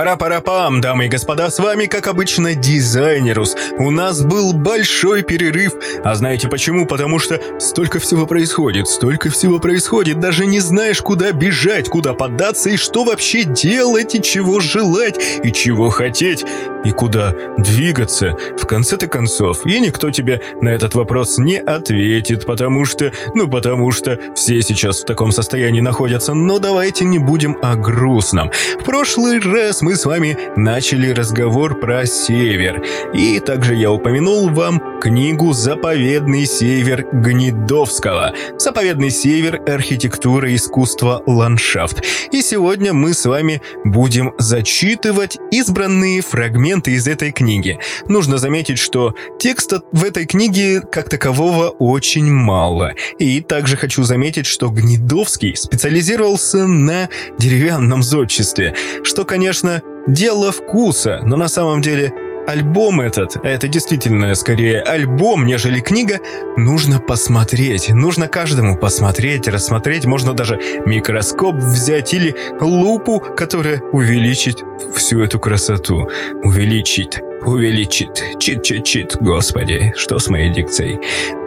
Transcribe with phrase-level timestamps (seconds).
[0.00, 3.54] Пара-пара-пам, дамы и господа, с вами, как обычно, Дизайнерус.
[3.78, 5.74] У нас был большой перерыв.
[6.02, 6.86] А знаете почему?
[6.86, 10.18] Потому что столько всего происходит, столько всего происходит.
[10.18, 15.52] Даже не знаешь, куда бежать, куда поддаться и что вообще делать, и чего желать, и
[15.52, 16.46] чего хотеть,
[16.82, 18.38] и куда двигаться.
[18.56, 23.12] В конце-то концов, и никто тебе на этот вопрос не ответит, потому что...
[23.34, 26.32] Ну, потому что все сейчас в таком состоянии находятся.
[26.32, 28.50] Но давайте не будем о грустном.
[28.80, 32.84] В прошлый раз мы с вами начали разговор про север.
[33.14, 38.34] И также я упомянул вам книгу «Заповедный север» Гнедовского.
[38.58, 39.60] «Заповедный север.
[39.66, 42.04] Архитектура, искусство, ландшафт».
[42.32, 47.78] И сегодня мы с вами будем зачитывать избранные фрагменты из этой книги.
[48.06, 52.94] Нужно заметить, что текста в этой книге как такового очень мало.
[53.18, 59.79] И также хочу заметить, что Гнедовский специализировался на деревянном зодчестве, что, конечно,
[60.12, 62.12] дело вкуса, но на самом деле
[62.46, 66.18] альбом этот, а это действительно скорее альбом, нежели книга,
[66.56, 67.90] нужно посмотреть.
[67.90, 70.04] Нужно каждому посмотреть, рассмотреть.
[70.06, 76.08] Можно даже микроскоп взять или лупу, которая увеличит всю эту красоту.
[76.42, 77.20] Увеличит.
[77.42, 78.22] Увеличит.
[78.38, 79.16] Чит-чит-чит.
[79.20, 80.98] Господи, что с моей дикцией?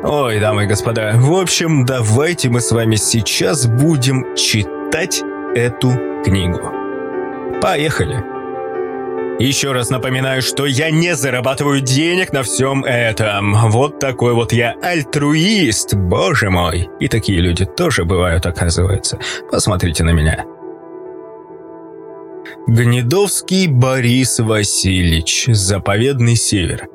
[0.04, 1.14] Ой, дамы и господа.
[1.16, 5.22] В общем, давайте мы с вами сейчас будем читать
[5.56, 6.72] эту книгу.
[7.62, 8.33] Поехали!
[9.40, 13.70] Еще раз напоминаю, что я не зарабатываю денег на всем этом.
[13.72, 16.90] Вот такой вот я альтруист, боже мой.
[17.00, 19.20] И такие люди тоже бывают, оказывается.
[19.52, 20.46] Посмотрите на меня.
[22.68, 25.48] Гнедовский Борис Васильевич.
[25.48, 26.88] Заповедный север.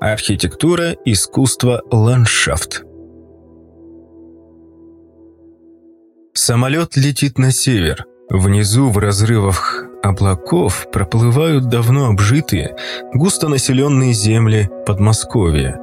[0.00, 2.84] Архитектура, искусство, ландшафт.
[6.32, 8.06] Самолет летит на север.
[8.28, 12.76] Внизу в разрывах облаков проплывают давно обжитые,
[13.14, 15.78] густонаселенные земли Подмосковья.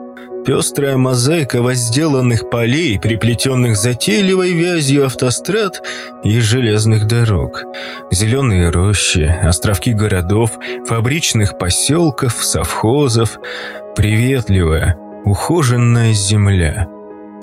[0.46, 5.82] Пестрая мозаика возделанных полей, приплетенных затейливой вязью автострад
[6.26, 7.64] и железных дорог.
[8.12, 10.52] Зеленые рощи, островки городов,
[10.86, 13.40] фабричных поселков, совхозов.
[13.96, 16.90] Приветливая, ухоженная земля–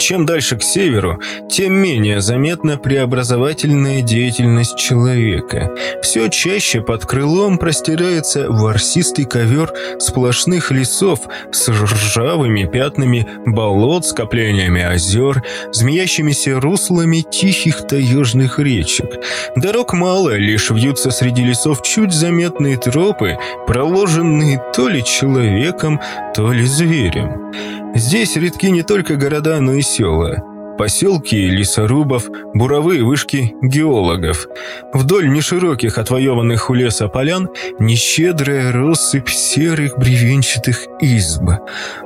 [0.01, 5.71] чем дальше к северу, тем менее заметна преобразовательная деятельность человека.
[6.03, 11.21] Все чаще под крылом простирается ворсистый ковер сплошных лесов
[11.53, 19.23] с ржавыми пятнами болот, скоплениями озер, змеящимися руслами тихих таежных речек.
[19.57, 23.37] Дорог мало, лишь вьются среди лесов чуть заметные тропы,
[23.67, 26.01] проложенные то ли человеком,
[26.35, 27.53] то ли зверем.
[27.95, 30.50] Здесь редки не только города, но и села
[30.81, 34.49] поселки лесорубов, буровые вышки геологов.
[34.95, 41.43] Вдоль нешироких отвоеванных у леса полян нещедрая россыпь серых бревенчатых изб.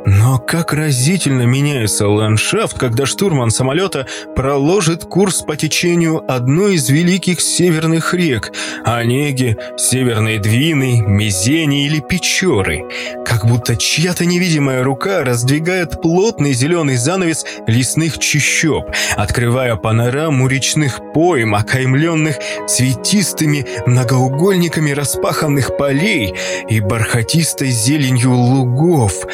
[0.06, 7.40] Но как разительно меняется ландшафт, когда штурман самолета проложит курс по течению одной из великих
[7.40, 8.50] северных рек–
[8.84, 12.82] Онеги, Северной Двины, Мизени или Печоры.
[13.24, 18.18] Как будто чья-то невидимая рука раздвигает плотный зеленый занавес лесных
[18.64, 22.36] чащоб открывая панораму речных поем, окаймленных
[22.66, 26.34] цветистыми многоугольниками распаханных полей
[26.68, 29.26] и бархатистой зеленью лугов,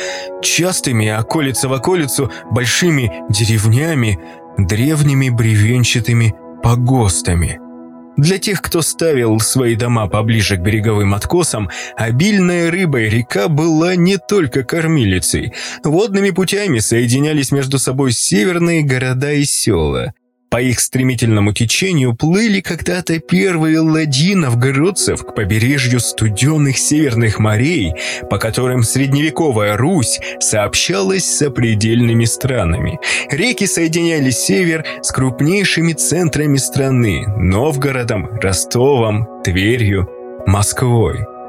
[0.43, 4.19] частыми околица в околицу большими деревнями,
[4.59, 7.70] древними бревенчатыми погостами.
[8.17, 14.19] Для тех, кто ставил свои дома поближе к береговым откосам, обильная рыбой река была не
[14.19, 15.55] только кормилицей.
[15.85, 20.13] Водными путями соединялись между собой северные города и села.
[20.51, 27.93] По их стремительному течению плыли когда-то первые ладьи новгородцев к побережью студенных северных морей,
[28.29, 32.99] по которым средневековая Русь сообщалась с сопредельными странами.
[33.31, 40.11] Реки соединяли север с крупнейшими центрами страны– Новгородом, Ростовом, Тверью,
[40.47, 41.40] Москвой.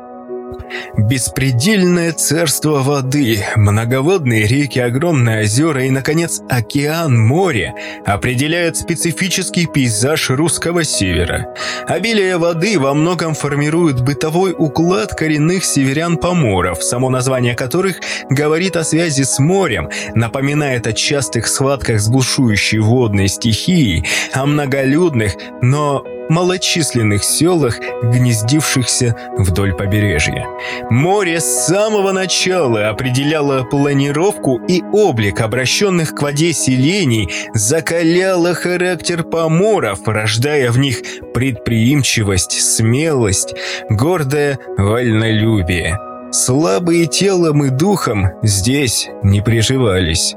[0.97, 7.73] Беспредельное царство воды, многоводные реки, огромные озера и, наконец, океан, море
[8.05, 11.53] определяют специфический пейзаж русского севера.
[11.87, 17.97] Обилие воды во многом формирует бытовой уклад коренных северян-поморов, само название которых
[18.29, 25.35] говорит о связи с морем, напоминает о частых схватках с бушующей водной стихией, о многолюдных,
[25.61, 30.47] но малочисленных селах, гнездившихся вдоль побережья.
[30.89, 40.07] Море с самого начала определяло планировку и облик обращенных к воде селений, закаляло характер поморов,
[40.07, 41.01] рождая в них
[41.33, 43.53] предприимчивость, смелость,
[43.89, 45.99] гордое вольнолюбие.
[46.31, 50.33] Слабые телом и духом здесь не приживались.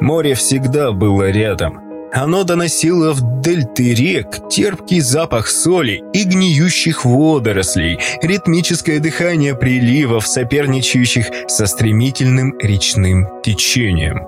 [0.00, 7.98] Море всегда было рядом– оно доносило в дельты рек терпкий запах соли и гниющих водорослей,
[8.22, 14.26] ритмическое дыхание приливов, соперничающих со стремительным речным течением.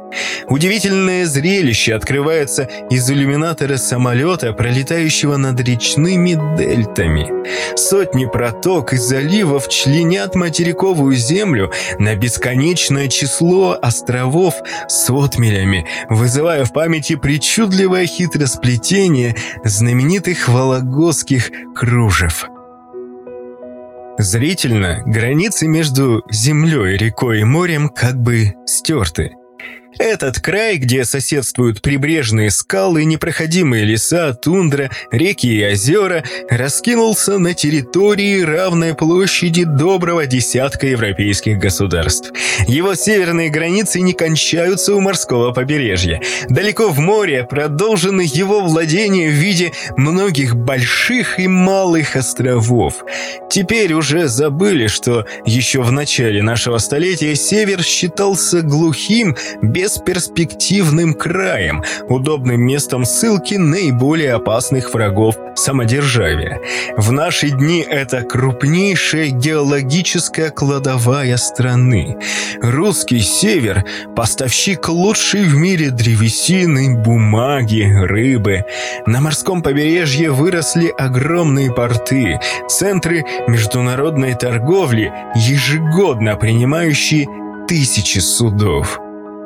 [0.48, 7.30] Удивительное зрелище открывается из иллюминатора самолета, пролетающего над речными дельтами.
[7.76, 14.54] Сотни проток и заливов членят материковую землю на бесконечное число островов
[14.88, 19.34] с отмелями, вызывая в памяти причуд причудливое хитросплетение
[19.64, 22.44] знаменитых вологодских кружев.
[24.18, 29.32] Зрительно границы между землей, рекой и морем как бы стерты–
[29.98, 38.40] этот край, где соседствуют прибрежные скалы, непроходимые леса, тундра, реки и озера, раскинулся на территории
[38.42, 42.32] равной площади доброго десятка европейских государств.
[42.66, 46.20] Его северные границы не кончаются у морского побережья.
[46.48, 53.04] Далеко в море продолжены его владения в виде многих больших и малых островов.
[53.50, 61.82] Теперь уже забыли, что еще в начале нашего столетия север считался глухим, без бесперспективным краем,
[62.08, 66.60] удобным местом ссылки наиболее опасных врагов самодержавия.
[66.96, 72.16] В наши дни это крупнейшая геологическая кладовая страны.
[72.62, 73.84] Русский север–
[74.16, 78.64] поставщик лучшей в мире древесины, бумаги, рыбы.
[79.06, 82.38] На морском побережье выросли огромные порты,
[82.68, 87.26] центры международной торговли, ежегодно принимающие
[87.66, 89.00] тысячи судов.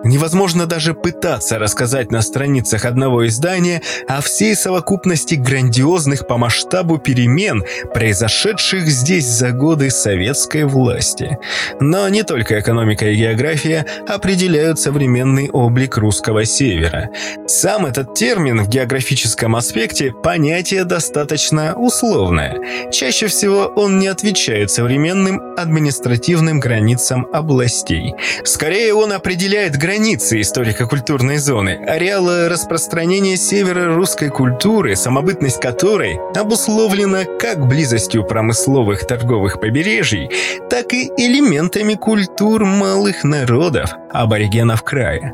[0.07, 7.65] Невозможно даже пытаться рассказать на страницах одного издания о всей совокупности грандиозных по масштабу перемен,
[7.93, 11.39] произошедших здесь за годы советской власти.
[11.81, 17.11] Но не только экономика и география определяют современный облик русского севера.
[17.49, 22.93] Сам этот термин в географическом аспекте понятие достаточно условное.
[22.93, 28.15] Чаще всего он не отвечает современным административным границам областей.
[28.45, 37.25] Скорее он определяет границы границы историко-культурной зоны, ареала распространения севера русской культуры, самобытность которой обусловлена
[37.25, 40.29] как близостью промысловых торговых побережий,
[40.69, 45.33] так и элементами культур малых народов, аборигенов края.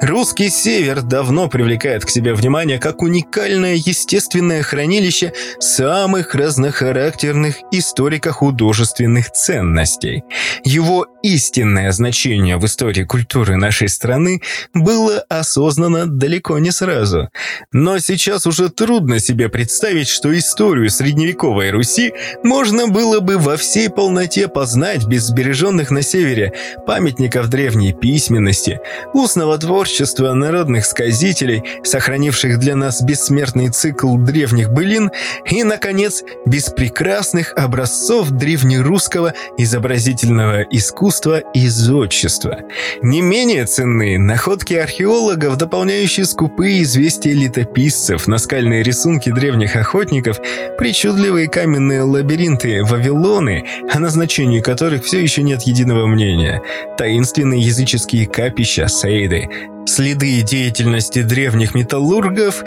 [0.00, 10.24] Русский север давно привлекает к себе внимание как уникальное естественное хранилище самых разнохарактерных историко-художественных ценностей.
[10.64, 14.42] Его истинное значение в истории культуры нашей страны
[14.74, 17.28] было осознано далеко не сразу.
[17.72, 22.12] Но сейчас уже трудно себе представить, что историю средневековой Руси
[22.42, 26.52] можно было бы во всей полноте познать без сбереженных на севере
[26.86, 28.80] памятников древней письменности,
[29.14, 35.10] устного нового творчества народных сказителей, сохранивших для нас бессмертный цикл древних былин,
[35.50, 42.60] и, наконец, без прекрасных образцов древнерусского изобразительного искусства и зодчества.
[43.02, 50.38] Не менее ценны находки археологов, дополняющие скупые известия летописцев, наскальные рисунки древних охотников,
[50.78, 56.62] причудливые каменные лабиринты Вавилоны, о назначении которых все еще нет единого мнения,
[56.96, 59.41] таинственные языческие капища Сейды,
[59.86, 62.64] следы деятельности древних металлургов,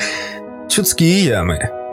[0.70, 1.85] чудские ямы.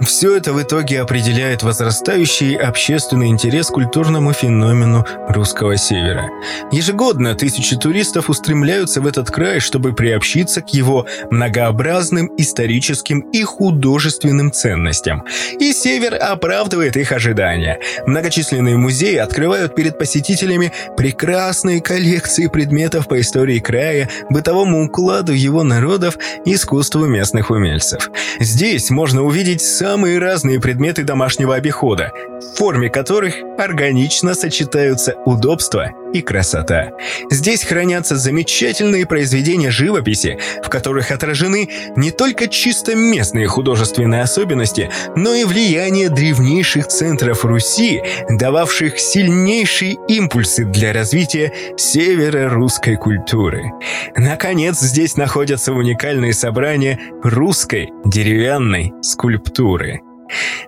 [0.00, 6.30] Все это в итоге определяет возрастающий общественный интерес к культурному феномену русского севера.
[6.70, 14.52] Ежегодно тысячи туристов устремляются в этот край, чтобы приобщиться к его многообразным историческим и художественным
[14.52, 15.24] ценностям.
[15.58, 17.80] И север оправдывает их ожидания.
[18.06, 26.18] Многочисленные музеи открывают перед посетителями прекрасные коллекции предметов по истории края, бытовому укладу его народов
[26.44, 28.10] и искусству местных умельцев.
[28.38, 36.22] Здесь можно увидеть самые разные предметы домашнего обихода, в форме которых органично сочетаются удобство и
[36.22, 36.90] красота.
[37.30, 45.34] Здесь хранятся замечательные произведения живописи, в которых отражены не только чисто местные художественные особенности, но
[45.34, 53.72] и влияние древнейших центров Руси, дававших сильнейшие импульсы для развития северо-русской культуры.
[54.16, 60.02] Наконец, здесь находятся уникальные собрания русской деревянной скульптуры.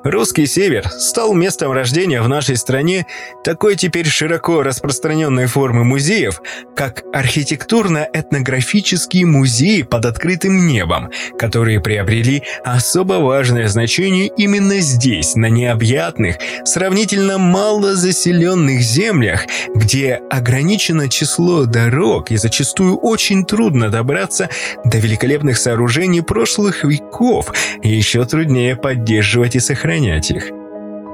[0.03, 3.07] Русский север стал местом рождения в нашей стране
[3.45, 6.41] такой теперь широко распространенной формы музеев,
[6.75, 16.37] как архитектурно-этнографические музеи под открытым небом, которые приобрели особо важное значение именно здесь, на необъятных,
[16.65, 24.49] сравнительно мало заселенных землях, где ограничено число дорог и зачастую очень трудно добраться
[24.85, 27.53] до великолепных сооружений прошлых веков,
[27.83, 30.51] и еще труднее поддерживать и сохранять их.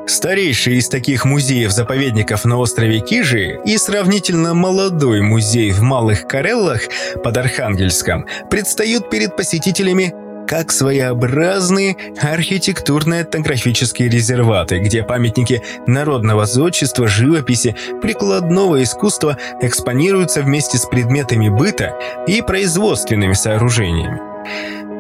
[0.07, 6.83] Старейший из таких музеев-заповедников на острове Кижи и сравнительно молодой музей в Малых Кареллах
[7.25, 10.15] под Архангельском предстают перед посетителями
[10.47, 21.49] как своеобразные архитектурно-этнографические резерваты, где памятники народного зодчества, живописи, прикладного искусства экспонируются вместе с предметами
[21.49, 24.21] быта и производственными сооружениями.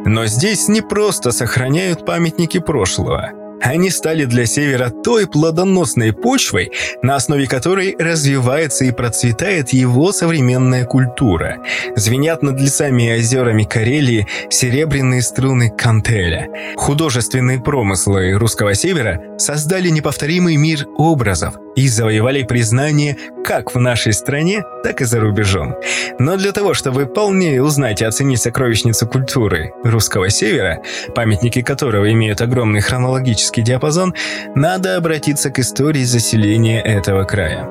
[0.06, 3.32] Но здесь не просто сохраняют памятники прошлого–
[3.66, 6.70] они стали для Севера той плодоносной почвой,
[7.02, 11.58] на основе которой развивается и процветает его современная культура.
[11.96, 16.48] Звенят над лесами и озерами Карелии серебряные струны кантеля.
[16.76, 24.64] Художественные промыслы русского Севера создали неповторимый мир образов и завоевали признание как в нашей стране,
[24.82, 25.76] так и за рубежом.
[26.18, 30.82] Но для того, чтобы полнее узнать и оценить сокровищницу культуры русского Севера,
[31.14, 34.14] памятники которого имеют огромный хронологический тематический диапазон,
[34.54, 37.68] надо обратиться к истории заселения этого края.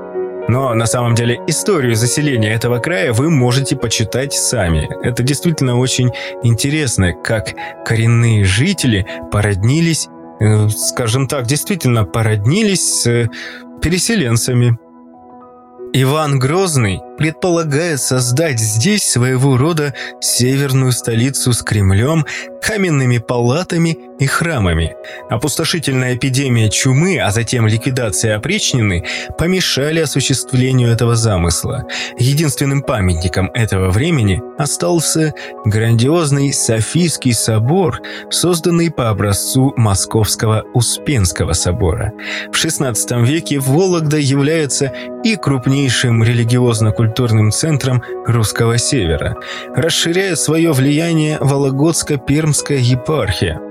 [0.48, 4.88] Но на самом деле историю заселения этого края вы можете почитать сами.
[5.04, 6.12] Это действительно очень
[6.44, 10.08] интересно, как коренные жители породнились,
[10.39, 13.30] э, скажем так, действительно породнились с
[13.82, 14.77] переселенцами.
[15.94, 22.25] Иван Грозный предполагает создать здесь своего рода северную столицу с Кремлем,
[22.62, 24.95] каменными палатами и храмами.
[25.29, 29.05] Опустошительная эпидемия чумы, а затем ликвидация опричнины
[29.38, 31.86] помешали осуществлению этого замысла.
[32.17, 35.34] Единственным памятником этого времени остался
[35.65, 42.13] грандиозный Софийский собор, созданный по образцу Московского Успенского собора.
[42.51, 44.91] В XVI веке Вологда является
[45.24, 49.36] и крупнейшим религиозно-культурным культурным центром русского севера,
[49.76, 53.62] расширяя свое влияние Вологодско-Пермская епархия.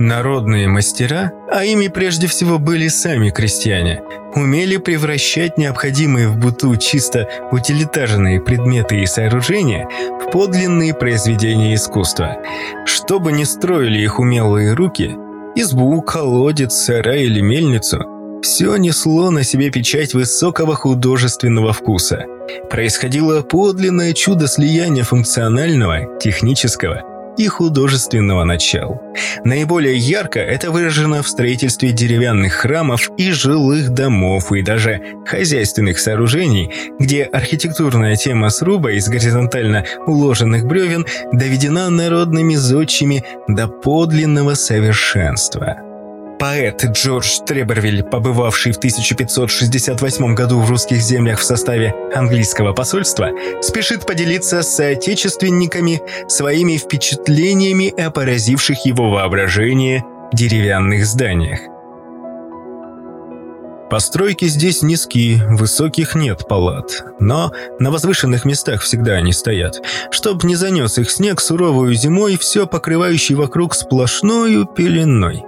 [0.00, 4.02] Народные мастера, а ими прежде всего были сами крестьяне,
[4.34, 9.86] умели превращать необходимые в быту чисто утилитарные предметы и сооружения
[10.20, 12.38] в подлинные произведения искусства.
[12.86, 15.16] Что бы ни строили их умелые руки,
[15.54, 18.04] избу, колодец, сарай или мельницу–
[18.42, 22.24] все несло на себе печать высокого художественного вкуса.
[22.70, 27.02] Происходило подлинное чудо слияния функционального, технического
[27.36, 29.00] и художественного начал.
[29.44, 36.70] Наиболее ярко это выражено в строительстве деревянных храмов и жилых домов, и даже хозяйственных сооружений,
[36.98, 45.89] где архитектурная тема сруба из горизонтально уложенных бревен доведена народными зодчими до подлинного совершенства.
[46.40, 53.28] Поэт Джордж Требервиль, побывавший в 1568 году в русских землях в составе английского посольства,
[53.60, 61.60] спешит поделиться с соотечественниками своими впечатлениями о поразивших его воображение деревянных зданиях.
[63.90, 70.54] Постройки здесь низкие, высоких нет палат, но на возвышенных местах всегда они стоят, чтоб не
[70.54, 75.44] занес их снег суровую зимой, все покрывающий вокруг сплошною пеленой.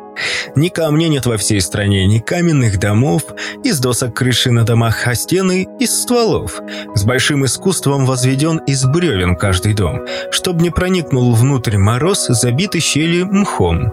[0.55, 3.23] Ни камня нет во всей стране, ни каменных домов,
[3.65, 6.61] из досок крыши на домах, а стены из стволов.
[6.95, 10.01] С большим искусством возведен из бревен каждый дом,
[10.31, 13.93] чтобы не проникнул внутрь мороз, забиты щели мхом.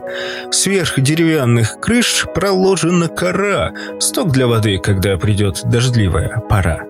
[0.51, 6.88] Сверх деревянных крыш проложена кора, сток для воды, когда придет дождливая пора.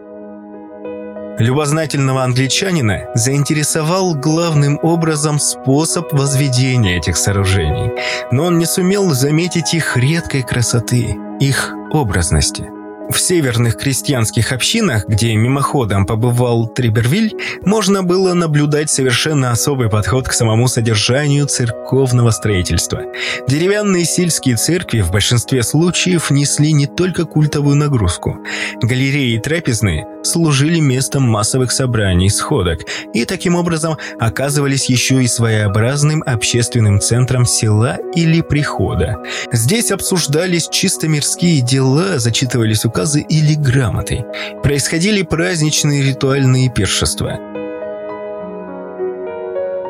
[1.38, 7.92] Любознательного англичанина заинтересовал главным образом способ возведения этих сооружений,
[8.32, 12.70] но он не сумел заметить их редкой красоты, их образности–
[13.10, 20.34] в северных крестьянских общинах, где мимоходом побывал Трибервиль, можно было наблюдать совершенно особый подход к
[20.34, 23.02] самому содержанию церковного строительства.
[23.48, 28.38] Деревянные сельские церкви в большинстве случаев несли не только культовую нагрузку.
[28.80, 32.82] Галереи и трапезные служили местом массовых собраний, сходок,
[33.14, 39.18] и таким образом оказывались еще и своеобразным общественным центром села или прихода.
[39.52, 44.26] Здесь обсуждались чисто мирские дела, зачитывались указы или грамоты.
[44.64, 47.40] Происходили праздничные ритуальные пиршества.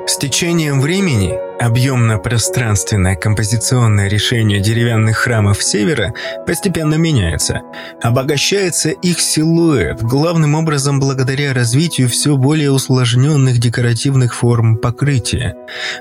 [0.07, 6.13] С течением времени Объемно-пространственное композиционное решение деревянных храмов Севера
[6.47, 7.61] постепенно меняется.
[8.01, 15.55] Обогащается их силуэт, главным образом благодаря развитию все более усложненных декоративных форм покрытия.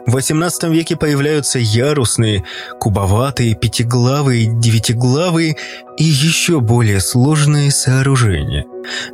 [0.07, 2.45] В XVIII веке появляются ярусные,
[2.79, 5.57] кубоватые, пятиглавые, девятиглавые
[5.99, 8.65] и еще более сложные сооружения.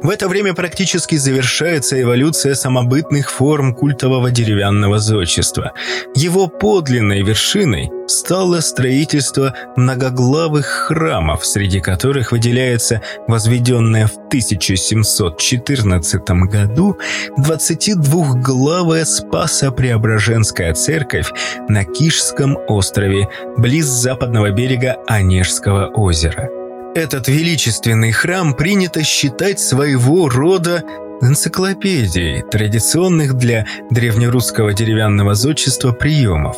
[0.02, 5.72] В это время практически завершается эволюция самобытных форм культового деревянного зодчества.
[6.14, 16.98] Его подлинной вершиной стало строительство многоглавых храмов, среди которых выделяется возведенная в 1714 году
[17.38, 21.32] 22-главая Спасо-Преображенская церковь
[21.68, 26.50] на Кишском острове, близ западного берега Онежского озера.
[26.94, 30.84] Этот величественный храм принято считать своего рода
[31.20, 36.56] энциклопедией традиционных для древнерусского деревянного зодчества приемов.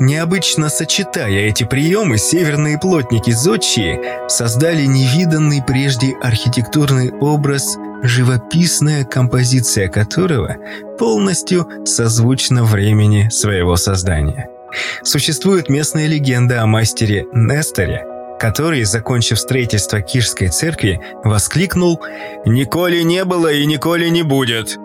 [0.00, 10.56] Необычно сочетая эти приемы, северные плотники зодчие создали невиданный прежде архитектурный образ, живописная композиция которого
[10.98, 14.48] полностью созвучна времени своего создания.
[15.04, 18.04] Существует местная легенда о мастере Несторе,
[18.38, 22.00] который, закончив строительство Кишской церкви, воскликнул
[22.46, 24.78] «Николи не было и николи не будет!»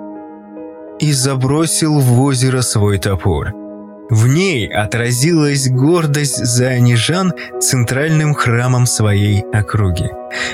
[1.00, 3.63] и забросил в озеро свой топор.
[4.14, 10.08] В ней отразилась гордость за Анижан центральным храмом своей округи.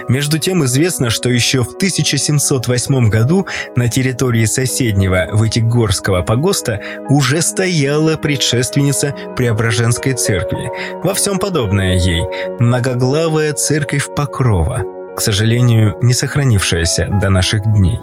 [0.08, 8.16] Между тем известно, что еще в 1708 году на территории соседнего Вытигорского погоста уже стояла
[8.16, 10.72] предшественница Преображенской церкви,
[11.04, 12.24] во всем подобное ей,
[12.62, 14.86] многоглавая церковь Покрова,
[15.18, 18.00] к сожалению, не сохранившаяся до наших дней.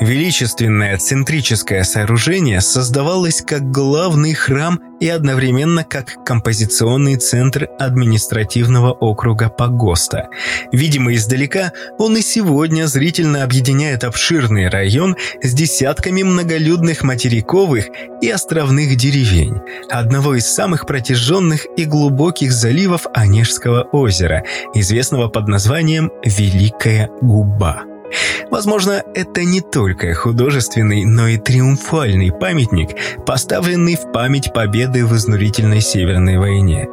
[0.00, 10.28] Величественное центрическое сооружение создавалось как главный храм и одновременно как композиционный центр административного округа Погоста.
[10.72, 17.88] Видимо, издалека он и сегодня зрительно объединяет обширный район с десятками многолюдных материковых
[18.22, 24.42] и островных деревень, одного из самых протяженных и глубоких заливов Онежского озера,
[24.74, 27.91] известного под названием Великая Губа.
[28.50, 32.90] Возможно, это не только художественный, но и триумфальный памятник,
[33.24, 36.88] поставленный в память победы в изнурительной Северной войне.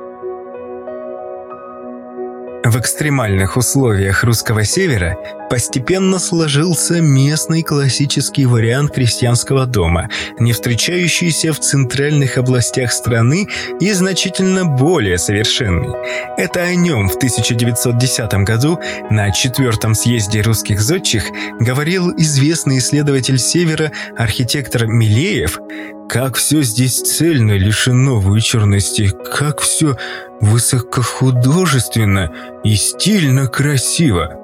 [2.69, 5.17] В экстремальных условиях русского севера
[5.49, 13.47] постепенно сложился местный классический вариант крестьянского дома, не встречающийся в центральных областях страны
[13.79, 15.89] и значительно более совершенный.
[16.37, 18.79] Это о нем в 1910 году
[19.09, 21.23] на четвертом съезде русских зодчих
[21.59, 25.59] говорил известный исследователь Севера, архитектор Милеев,
[26.07, 29.95] как все здесь цельно, лишено вычурности, как все
[30.41, 32.31] высокохудожественно
[32.63, 34.35] и стильно красиво.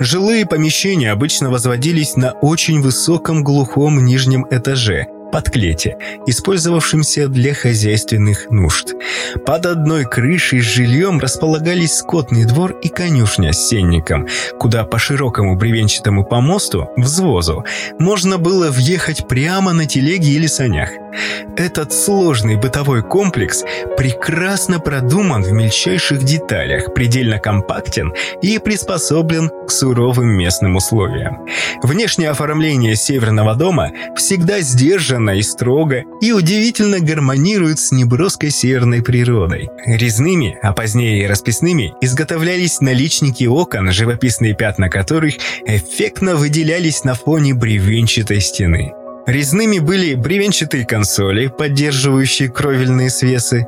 [0.00, 8.94] Жилые помещения обычно возводились на очень высоком глухом нижнем этаже– подклете, использовавшемся для хозяйственных нужд.
[9.46, 14.26] Под одной крышей с жильем располагались скотный двор и конюшня с сенником,
[14.58, 17.64] куда по широкому бревенчатому помосту, взвозу,
[17.98, 20.90] можно было въехать прямо на телеге или санях.
[21.56, 23.64] Этот сложный бытовой комплекс
[23.96, 31.46] прекрасно продуман в мельчайших деталях, предельно компактен и приспособлен к суровым местным условиям.
[31.82, 39.02] Внешнее оформление северного дома всегда сдержано сдержанно и строго и удивительно гармонирует с неброской северной
[39.02, 39.68] природой.
[39.86, 45.34] Резными, а позднее и расписными, изготовлялись наличники окон, живописные пятна которых
[45.66, 48.92] эффектно выделялись на фоне бревенчатой стены.
[49.26, 53.66] Резными были бревенчатые консоли, поддерживающие кровельные свесы,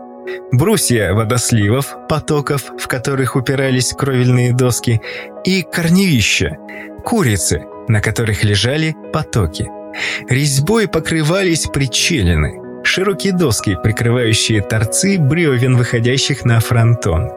[0.53, 5.01] брусья водосливов, потоков, в которых упирались кровельные доски,
[5.45, 6.57] и корневища,
[7.05, 9.80] курицы, на которых лежали потоки.
[10.29, 17.31] Резьбой покрывались причелины, широкие доски, прикрывающие торцы бревен, выходящих на фронтон.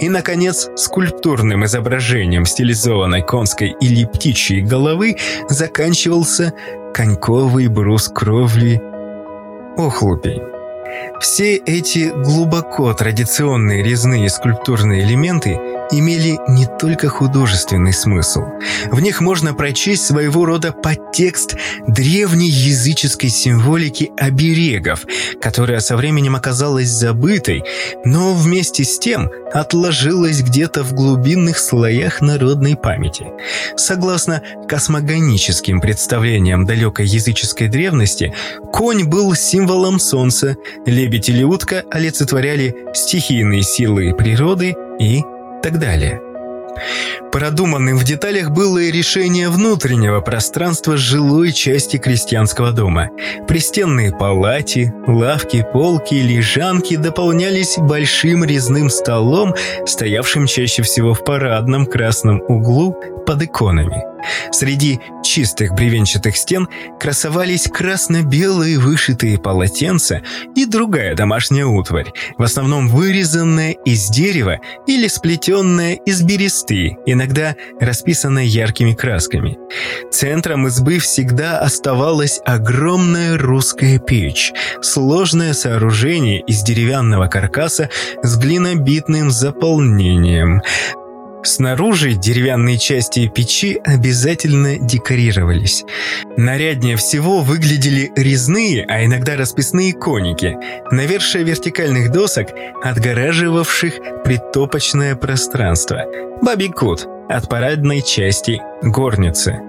[0.00, 5.16] И, наконец, скульптурным изображением стилизованной конской или птичьей головы
[5.48, 6.52] заканчивался
[6.94, 8.80] коньковый брус кровли
[9.76, 10.57] охлупень.
[11.20, 15.58] Все эти глубоко традиционные резные скульптурные элементы
[15.90, 18.42] имели не только художественный смысл.
[18.90, 25.06] В них можно прочесть своего рода подтекст древней языческой символики оберегов,
[25.40, 27.64] которая со временем оказалась забытой,
[28.04, 33.26] но вместе с тем отложилась где-то в глубинных слоях народной памяти.
[33.76, 38.34] Согласно космогоническим представлениям далекой языческой древности,
[38.72, 40.56] конь был символом солнца,
[40.90, 45.22] лебедь или утка олицетворяли стихийные силы природы и
[45.62, 46.20] так далее.
[47.32, 53.10] Продуманным в деталях было и решение внутреннего пространства жилой части крестьянского дома.
[53.46, 59.54] Пристенные палати, лавки, полки, лежанки дополнялись большим резным столом,
[59.86, 62.96] стоявшим чаще всего в парадном красном углу
[63.26, 64.04] под иконами.
[64.52, 70.22] Среди чистых бревенчатых стен красовались красно-белые вышитые полотенца
[70.54, 78.44] и другая домашняя утварь, в основном вырезанная из дерева или сплетенная из бересты, иногда расписанная
[78.44, 79.58] яркими красками.
[80.10, 84.52] Центром избы всегда оставалась огромная русская печь,
[84.82, 87.90] сложное сооружение из деревянного каркаса
[88.22, 90.62] с глинобитным заполнением.
[91.44, 95.84] Снаружи деревянные части печи обязательно декорировались.
[96.36, 100.56] Наряднее всего выглядели резные, а иногда расписные коники,
[100.90, 102.48] навершие вертикальных досок,
[102.82, 106.04] отгораживавших притопочное пространство.
[106.42, 109.67] Бабикут от парадной части горницы.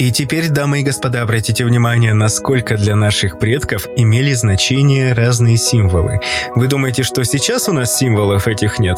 [0.00, 6.20] И теперь, дамы и господа, обратите внимание, насколько для наших предков имели значение разные символы.
[6.54, 8.96] Вы думаете, что сейчас у нас символов этих нет?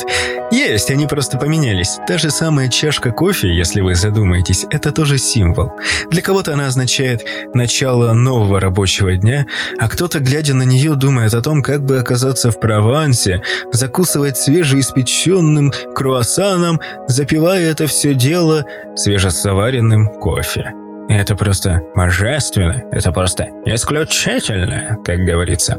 [0.53, 1.99] Есть, они просто поменялись.
[2.07, 5.73] Та же самая чашка кофе, если вы задумаетесь, это тоже символ.
[6.09, 9.47] Для кого-то она означает начало нового рабочего дня,
[9.81, 15.73] а кто-то, глядя на нее, думает о том, как бы оказаться в Провансе, закусывать свежеиспеченным
[15.97, 20.73] круассаном, запивая это все дело свежесоваренным кофе.
[21.13, 25.79] Это просто божественно, это просто исключительно, как говорится.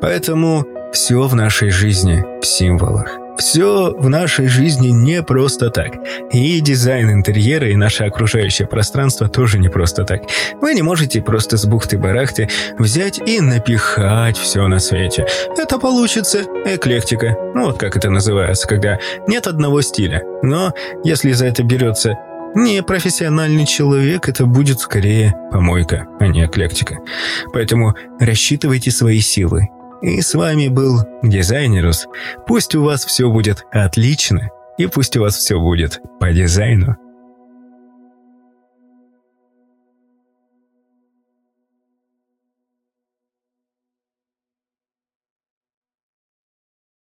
[0.00, 3.10] Поэтому все в нашей жизни в символах.
[3.36, 5.94] Все в нашей жизни не просто так.
[6.32, 10.22] И дизайн интерьера, и наше окружающее пространство тоже не просто так.
[10.60, 12.48] Вы не можете просто с бухты-барахты
[12.78, 15.26] взять и напихать все на свете.
[15.56, 17.36] Это получится эклектика.
[17.56, 20.22] Ну вот как это называется, когда нет одного стиля.
[20.42, 20.72] Но
[21.02, 22.16] если за это берется
[22.58, 26.98] не профессиональный человек, это будет скорее помойка, а не эклектика.
[27.52, 29.68] Поэтому рассчитывайте свои силы.
[30.02, 32.06] И с вами был Дизайнерус.
[32.46, 36.96] Пусть у вас все будет отлично, и пусть у вас все будет по дизайну.